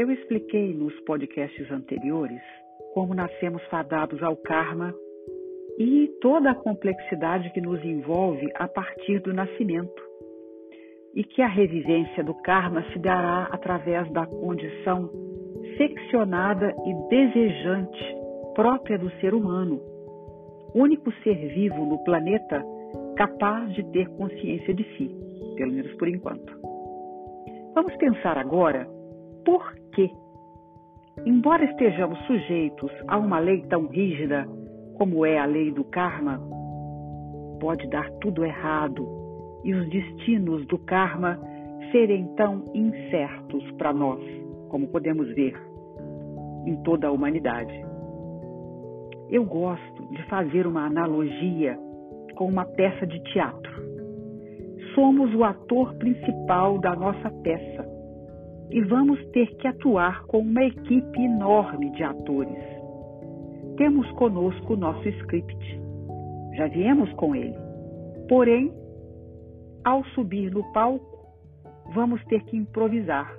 [0.00, 2.40] Eu expliquei nos podcasts anteriores
[2.94, 4.94] como nascemos fadados ao karma
[5.78, 10.02] e toda a complexidade que nos envolve a partir do nascimento.
[11.14, 15.10] E que a revivência do karma se dará através da condição
[15.76, 18.16] seccionada e desejante
[18.54, 19.82] própria do ser humano,
[20.74, 22.64] único ser vivo no planeta
[23.18, 25.14] capaz de ter consciência de si,
[25.56, 26.58] pelo menos por enquanto.
[27.74, 28.88] Vamos pensar agora
[29.44, 30.10] por quê.
[31.26, 34.46] Embora estejamos sujeitos a uma lei tão rígida
[34.96, 36.40] como é a lei do karma,
[37.60, 39.06] pode dar tudo errado
[39.64, 41.38] e os destinos do karma
[41.92, 44.20] serem tão incertos para nós,
[44.68, 45.54] como podemos ver
[46.66, 47.72] em toda a humanidade.
[49.28, 51.78] Eu gosto de fazer uma analogia
[52.34, 53.72] com uma peça de teatro.
[54.94, 57.99] Somos o ator principal da nossa peça
[58.70, 62.62] e vamos ter que atuar com uma equipe enorme de atores.
[63.76, 65.80] Temos conosco o nosso script.
[66.54, 67.56] Já viemos com ele.
[68.28, 68.72] Porém,
[69.84, 71.18] ao subir no palco,
[71.94, 73.34] vamos ter que improvisar,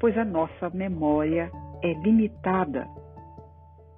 [0.00, 1.50] pois a nossa memória
[1.82, 2.86] é limitada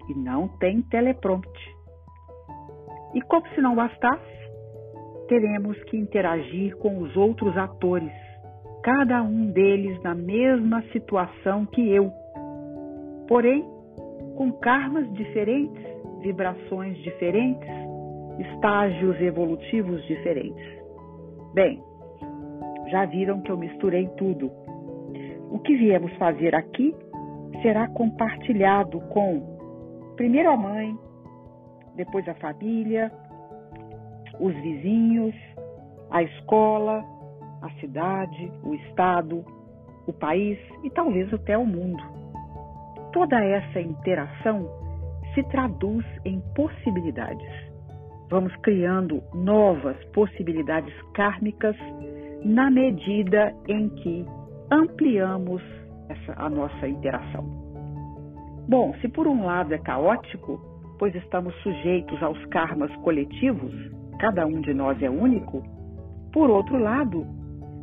[0.08, 1.74] e não tem teleprompter.
[3.14, 4.41] E como se não bastasse,
[5.28, 8.12] teremos que interagir com os outros atores,
[8.83, 12.11] cada um deles na mesma situação que eu.
[13.28, 13.64] Porém,
[14.37, 15.84] com karmas diferentes,
[16.20, 17.69] vibrações diferentes,
[18.39, 20.81] estágios evolutivos diferentes.
[21.55, 21.83] Bem,
[22.91, 24.50] já viram que eu misturei tudo.
[25.50, 26.94] O que viemos fazer aqui
[27.62, 30.97] será compartilhado com primeiro a mãe,
[31.97, 33.12] depois a família,
[34.39, 35.34] os vizinhos,
[36.11, 37.05] a escola,
[37.62, 39.44] a cidade, o estado,
[40.06, 42.03] o país e talvez até o mundo.
[43.12, 44.69] Toda essa interação
[45.34, 47.71] se traduz em possibilidades.
[48.31, 51.76] Vamos criando novas possibilidades kármicas
[52.44, 54.25] na medida em que
[54.71, 55.62] ampliamos
[56.09, 57.44] essa, a nossa interação.
[58.69, 60.60] Bom, se por um lado é caótico,
[60.98, 63.75] pois estamos sujeitos aos karmas coletivos,
[64.21, 65.62] cada um de nós é único,
[66.32, 67.27] por outro lado,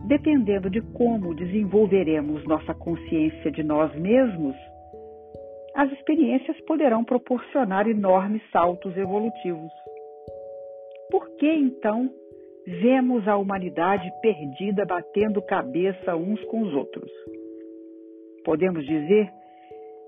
[0.07, 4.55] dependendo de como desenvolveremos nossa consciência de nós mesmos,
[5.75, 9.71] as experiências poderão proporcionar enormes saltos evolutivos.
[11.11, 12.09] Por que então
[12.65, 17.11] vemos a humanidade perdida batendo cabeça uns com os outros?
[18.43, 19.29] Podemos dizer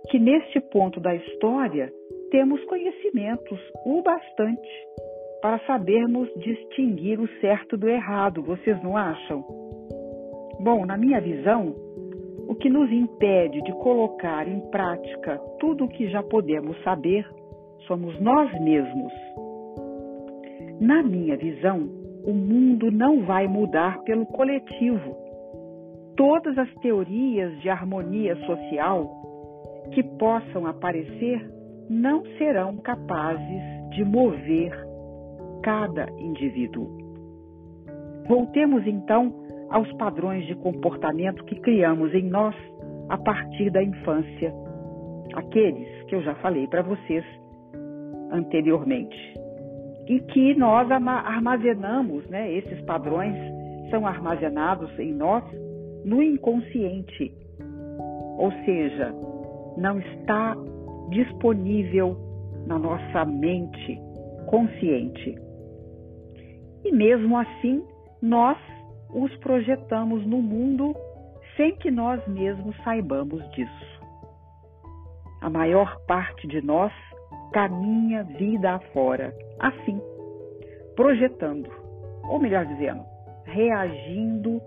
[0.09, 1.91] que neste ponto da história
[2.31, 4.69] temos conhecimentos o bastante
[5.41, 9.69] para sabermos distinguir o certo do errado, vocês não acham?
[10.59, 11.73] Bom, na minha visão,
[12.47, 17.25] o que nos impede de colocar em prática tudo o que já podemos saber
[17.87, 19.13] somos nós mesmos.
[20.81, 21.89] Na minha visão,
[22.25, 25.15] o mundo não vai mudar pelo coletivo.
[26.17, 29.09] Todas as teorias de harmonia social
[29.91, 31.49] que possam aparecer
[31.89, 34.71] não serão capazes de mover
[35.63, 36.87] cada indivíduo.
[38.27, 39.33] Voltemos então
[39.69, 42.55] aos padrões de comportamento que criamos em nós
[43.09, 44.53] a partir da infância,
[45.33, 47.23] aqueles que eu já falei para vocês
[48.31, 49.17] anteriormente,
[50.07, 52.51] e que nós armazenamos, né?
[52.51, 53.35] Esses padrões
[53.89, 55.43] são armazenados em nós
[56.03, 57.33] no inconsciente,
[58.37, 59.13] ou seja,
[59.77, 60.55] não está
[61.09, 62.17] disponível
[62.65, 63.99] na nossa mente
[64.47, 65.35] consciente.
[66.85, 67.83] E mesmo assim,
[68.21, 68.57] nós
[69.09, 70.95] os projetamos no mundo
[71.55, 73.99] sem que nós mesmos saibamos disso.
[75.41, 76.93] A maior parte de nós
[77.51, 80.01] caminha vida afora, assim,
[80.95, 81.69] projetando,
[82.29, 83.03] ou melhor dizendo,
[83.45, 84.61] reagindo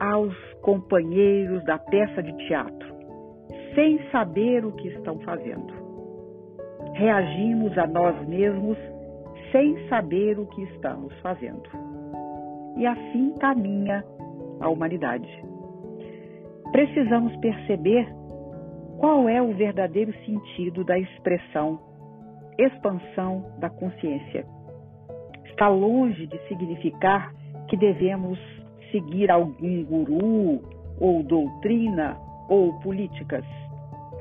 [0.00, 2.98] aos companheiros da peça de teatro
[3.78, 5.72] sem saber o que estão fazendo.
[6.94, 8.76] Reagimos a nós mesmos
[9.52, 11.87] sem saber o que estamos fazendo.
[12.78, 14.04] E assim caminha
[14.60, 15.28] a humanidade.
[16.72, 18.08] Precisamos perceber
[18.98, 21.80] qual é o verdadeiro sentido da expressão
[22.58, 24.44] expansão da consciência.
[25.46, 27.32] Está longe de significar
[27.68, 28.38] que devemos
[28.90, 30.60] seguir algum guru
[31.00, 32.16] ou doutrina
[32.48, 33.44] ou políticas.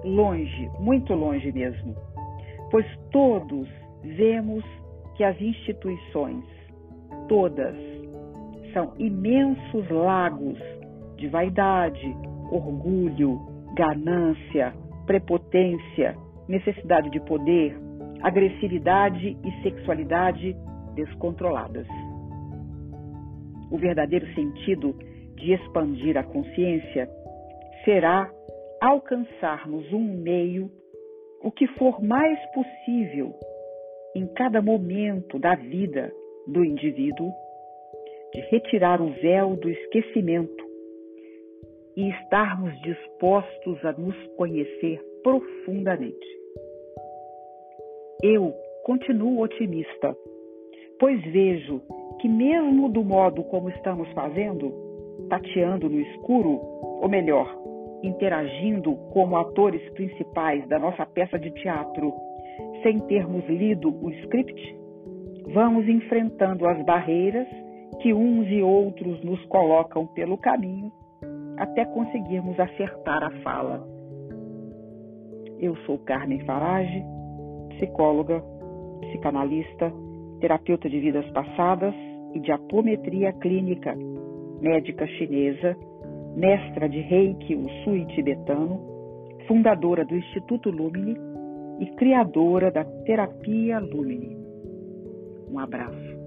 [0.03, 1.95] Longe, muito longe mesmo.
[2.69, 3.67] Pois todos
[4.03, 4.63] vemos
[5.15, 6.43] que as instituições,
[7.27, 7.75] todas,
[8.77, 10.59] são imensos lagos
[11.15, 12.15] de vaidade,
[12.51, 13.41] orgulho,
[13.73, 14.71] ganância,
[15.07, 16.15] prepotência,
[16.47, 17.75] necessidade de poder,
[18.21, 20.55] agressividade e sexualidade
[20.93, 21.87] descontroladas.
[23.71, 24.93] O verdadeiro sentido
[25.37, 27.09] de expandir a consciência
[27.83, 28.29] será
[28.79, 30.69] alcançarmos um meio,
[31.41, 33.33] o que for mais possível
[34.15, 36.11] em cada momento da vida
[36.45, 37.31] do indivíduo,
[38.33, 40.65] de retirar o véu do esquecimento
[41.95, 46.27] e estarmos dispostos a nos conhecer profundamente.
[48.21, 48.53] Eu
[48.83, 50.15] continuo otimista,
[50.99, 51.81] pois vejo
[52.19, 54.73] que, mesmo do modo como estamos fazendo,
[55.29, 56.59] tateando no escuro,
[57.01, 57.55] ou melhor,
[58.03, 62.13] interagindo como atores principais da nossa peça de teatro,
[62.83, 64.77] sem termos lido o script,
[65.47, 67.47] vamos enfrentando as barreiras
[68.01, 70.91] que uns e outros nos colocam pelo caminho
[71.57, 73.85] até conseguirmos acertar a fala.
[75.59, 77.03] Eu sou Carmen Farage,
[77.69, 78.43] psicóloga,
[79.01, 79.91] psicanalista,
[80.39, 81.95] terapeuta de vidas passadas
[82.33, 83.95] e de apometria clínica,
[84.61, 85.75] médica chinesa,
[86.35, 88.79] mestra de Reiki Usui tibetano,
[89.47, 91.17] fundadora do Instituto Lumine
[91.79, 94.37] e criadora da terapia Lumine.
[95.51, 96.17] Um abraço.